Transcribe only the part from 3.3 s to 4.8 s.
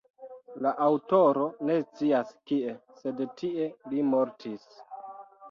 tie li mortis.